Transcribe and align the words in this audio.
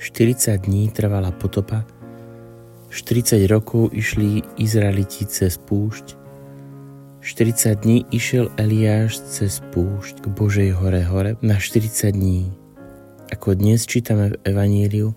40 0.00 0.64
dní 0.64 0.88
trvala 0.88 1.28
potopa, 1.28 1.84
40 2.88 3.36
rokov 3.52 3.92
išli 3.92 4.40
Izraeliti 4.56 5.28
cez 5.28 5.60
púšť, 5.60 6.16
40 7.20 7.84
dní 7.84 8.08
išiel 8.08 8.48
Eliáš 8.56 9.20
cez 9.20 9.60
púšť 9.76 10.24
k 10.24 10.26
Božej 10.32 10.72
hore 10.72 11.04
hore 11.04 11.36
na 11.44 11.60
40 11.60 12.16
dní. 12.16 12.48
Ako 13.28 13.52
dnes 13.52 13.84
čítame 13.84 14.32
v 14.32 14.40
Evaníliu, 14.40 15.12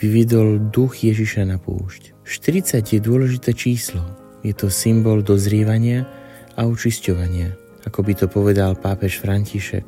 vyvidol 0.00 0.72
duch 0.72 1.04
Ježiša 1.04 1.44
na 1.44 1.60
púšť. 1.60 2.16
40 2.24 2.96
je 2.96 2.96
dôležité 2.96 3.52
číslo. 3.52 4.00
Je 4.40 4.56
to 4.56 4.72
symbol 4.72 5.20
dozrievania 5.20 6.08
a 6.56 6.64
očisťovania. 6.64 7.52
Ako 7.84 8.00
by 8.08 8.12
to 8.16 8.24
povedal 8.24 8.72
pápež 8.72 9.20
František. 9.20 9.84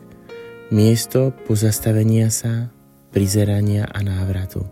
Miesto 0.76 1.32
pozastavenia 1.48 2.28
sa, 2.28 2.68
prizerania 3.14 3.86
a 3.86 4.02
návratu. 4.02 4.66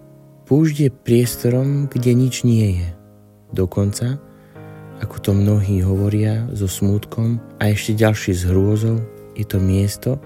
Púšť 0.50 0.76
je 0.82 0.90
priestorom, 0.90 1.86
kde 1.86 2.10
nič 2.10 2.42
nie 2.42 2.82
je. 2.82 2.90
Dokonca, 3.54 4.18
ako 4.98 5.16
to 5.22 5.30
mnohí 5.30 5.78
hovoria, 5.86 6.50
so 6.50 6.66
smútkom 6.66 7.38
a 7.62 7.70
ešte 7.70 7.94
ďalšie 7.94 8.34
s 8.34 8.42
hrôzou, 8.50 8.98
je 9.38 9.46
to 9.46 9.62
miesto, 9.62 10.18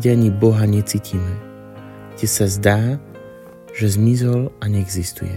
kde 0.00 0.16
ani 0.16 0.32
Boha 0.32 0.64
necítime, 0.64 1.36
kde 2.16 2.26
sa 2.26 2.48
zdá, 2.48 2.96
že 3.76 3.92
zmizol 3.92 4.48
a 4.58 4.64
neexistuje. 4.66 5.36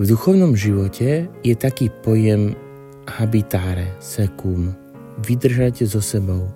V 0.00 0.02
duchovnom 0.08 0.56
živote 0.56 1.28
je 1.44 1.54
taký 1.54 1.92
pojem 2.00 2.56
habitáre, 3.04 3.92
sekum, 4.00 4.72
vydržať 5.20 5.84
so 5.84 6.00
sebou, 6.00 6.48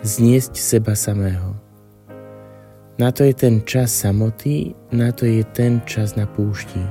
zniesť 0.00 0.56
seba 0.56 0.96
samého– 0.96 1.52
na 2.98 3.14
to 3.14 3.22
je 3.22 3.34
ten 3.34 3.62
čas 3.62 3.94
samoty, 3.94 4.74
na 4.90 5.14
to 5.14 5.22
je 5.22 5.46
ten 5.54 5.78
čas 5.86 6.18
na 6.18 6.26
púšti. 6.26 6.82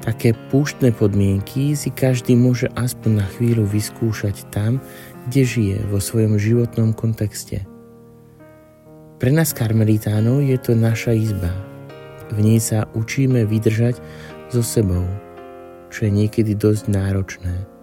Také 0.00 0.36
púštne 0.52 0.92
podmienky 0.92 1.76
si 1.76 1.88
každý 1.92 2.36
môže 2.36 2.68
aspoň 2.76 3.24
na 3.24 3.26
chvíľu 3.36 3.64
vyskúšať 3.68 4.48
tam, 4.52 4.80
kde 5.28 5.42
žije 5.44 5.78
vo 5.88 6.00
svojom 6.00 6.36
životnom 6.40 6.92
kontexte. 6.96 7.64
Pre 9.20 9.30
nás 9.32 9.56
karmelitánov 9.56 10.44
je 10.44 10.56
to 10.60 10.76
naša 10.76 11.16
izba. 11.16 11.52
V 12.32 12.40
nej 12.40 12.60
sa 12.60 12.88
učíme 12.92 13.44
vydržať 13.48 14.00
so 14.52 14.60
sebou, 14.60 15.04
čo 15.88 16.08
je 16.08 16.12
niekedy 16.12 16.52
dosť 16.56 16.88
náročné. 16.92 17.73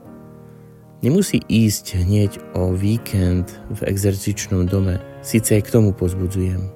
Nemusí 1.02 1.41
ísť 1.49 1.97
hneď 1.97 2.31
o 2.53 2.77
víkend 2.77 3.49
v 3.73 3.89
exercičnom 3.89 4.69
dome, 4.69 5.02
síce 5.25 5.58
aj 5.58 5.66
k 5.66 5.73
tomu 5.73 5.97
pozbudzujem. 5.97 6.69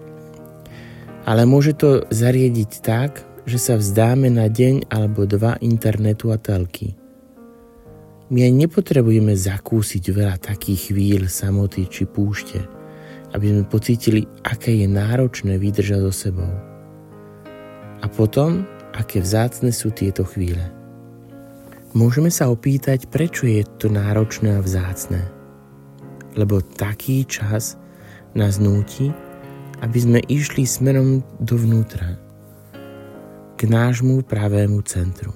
Ale 1.29 1.45
môže 1.45 1.77
to 1.77 2.09
zariediť 2.09 2.71
tak, 2.81 3.21
že 3.45 3.61
sa 3.61 3.77
vzdáme 3.77 4.33
na 4.33 4.49
deň 4.49 4.89
alebo 4.89 5.29
dva 5.29 5.61
internetu 5.61 6.33
a 6.33 6.41
telky. 6.41 6.97
My 8.33 8.49
aj 8.49 8.53
nepotrebujeme 8.65 9.37
zakúsiť 9.37 10.03
veľa 10.09 10.41
takých 10.41 10.89
chvíľ 10.89 11.29
samoty 11.29 11.85
či 11.85 12.09
púšte, 12.09 12.57
aby 13.37 13.45
sme 13.53 13.63
pocítili, 13.69 14.25
aké 14.41 14.73
je 14.73 14.89
náročné 14.89 15.61
vydržať 15.61 16.01
so 16.01 16.13
sebou. 16.13 16.49
A 18.01 18.05
potom, 18.09 18.65
aké 18.97 19.21
vzácne 19.21 19.69
sú 19.69 19.93
tieto 19.93 20.25
chvíle. 20.25 20.74
Môžeme 21.95 22.27
sa 22.27 22.51
opýtať, 22.51 23.07
prečo 23.07 23.47
je 23.47 23.63
to 23.79 23.87
náročné 23.87 24.59
a 24.59 24.59
vzácne. 24.59 25.23
Lebo 26.35 26.59
taký 26.59 27.23
čas 27.23 27.79
nás 28.35 28.59
núti, 28.59 29.15
aby 29.79 29.95
sme 30.03 30.19
išli 30.27 30.67
smerom 30.67 31.23
dovnútra, 31.39 32.19
k 33.55 33.61
nášmu 33.63 34.27
pravému 34.27 34.83
centru. 34.83 35.31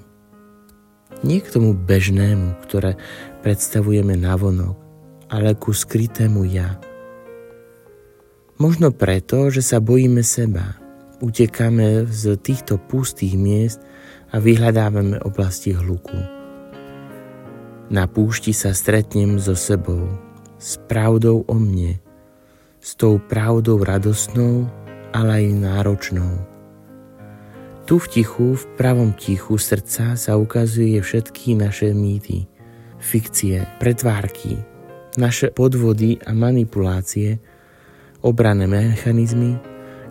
Nie 1.24 1.40
k 1.40 1.48
tomu 1.48 1.72
bežnému, 1.72 2.60
ktoré 2.68 3.00
predstavujeme 3.40 4.20
navonok, 4.20 4.76
ale 5.32 5.56
ku 5.56 5.72
skrytému 5.72 6.44
ja. 6.44 6.76
Možno 8.60 8.92
preto, 8.92 9.48
že 9.48 9.64
sa 9.64 9.80
bojíme 9.80 10.20
seba, 10.20 10.76
utekáme 11.24 12.04
z 12.04 12.36
týchto 12.36 12.76
pustých 12.76 13.40
miest 13.40 13.80
a 14.28 14.36
vyhľadávame 14.36 15.24
oblasti 15.24 15.72
hluku. 15.72 16.39
Na 17.90 18.06
púšti 18.06 18.54
sa 18.54 18.70
stretnem 18.70 19.42
so 19.42 19.58
sebou, 19.58 20.06
s 20.62 20.78
pravdou 20.86 21.42
o 21.50 21.56
mne, 21.58 21.98
s 22.78 22.94
tou 22.94 23.18
pravdou 23.18 23.82
radosnou, 23.82 24.70
ale 25.10 25.42
aj 25.42 25.46
náročnou. 25.58 26.32
Tu 27.90 27.98
v 27.98 28.06
tichu, 28.06 28.54
v 28.54 28.64
pravom 28.78 29.10
tichu 29.10 29.58
srdca 29.58 30.14
sa 30.14 30.38
ukazuje 30.38 31.02
všetky 31.02 31.58
naše 31.58 31.90
mýty, 31.90 32.46
fikcie, 33.02 33.66
pretvárky, 33.82 34.62
naše 35.18 35.50
podvody 35.50 36.22
a 36.22 36.30
manipulácie, 36.30 37.42
obrané 38.22 38.70
mechanizmy, 38.70 39.58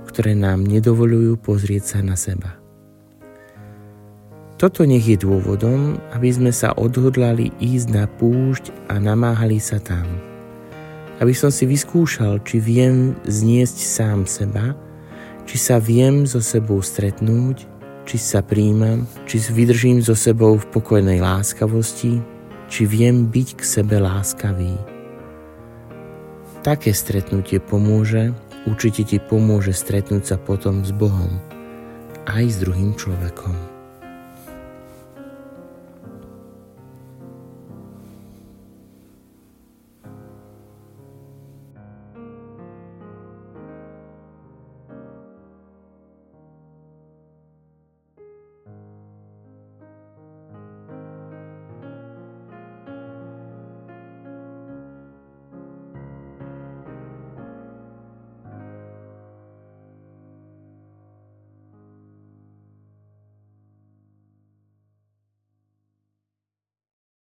ktoré 0.04 0.36
nám 0.36 0.68
nedovolujú 0.68 1.40
pozrieť 1.40 1.96
sa 1.96 2.00
na 2.04 2.20
seba. 2.20 2.60
Toto 4.60 4.84
nech 4.84 5.08
je 5.08 5.16
dôvodom, 5.16 5.96
aby 6.12 6.36
sme 6.36 6.52
sa 6.52 6.76
odhodlali 6.76 7.56
ísť 7.64 7.88
na 7.96 8.04
púšť 8.12 8.92
a 8.92 9.00
namáhali 9.00 9.56
sa 9.56 9.80
tam. 9.80 10.04
Aby 11.24 11.32
som 11.32 11.48
si 11.48 11.64
vyskúšal, 11.64 12.44
či 12.44 12.60
viem 12.60 13.16
zniesť 13.24 13.80
sám 13.80 14.28
seba, 14.28 14.76
či 15.48 15.56
sa 15.56 15.80
viem 15.80 16.28
so 16.28 16.44
sebou 16.44 16.84
stretnúť, 16.84 17.64
či 18.04 18.20
sa 18.20 18.44
príjmam, 18.44 19.08
či 19.24 19.40
vydržím 19.40 20.04
so 20.04 20.12
sebou 20.12 20.60
v 20.60 20.68
pokojnej 20.76 21.24
láskavosti, 21.24 22.20
či 22.68 22.84
viem 22.84 23.32
byť 23.32 23.48
k 23.56 23.62
sebe 23.64 23.96
láskavý. 23.96 24.76
Také 26.68 26.92
stretnutie 26.92 27.64
pomôže, 27.64 28.36
určite 28.68 29.08
ti 29.08 29.24
pomôže 29.24 29.72
stretnúť 29.72 30.36
sa 30.36 30.36
potom 30.36 30.84
s 30.84 30.92
Bohom, 30.92 31.40
aj 32.28 32.44
s 32.44 32.56
druhým 32.60 33.00
človekom. 33.00 33.79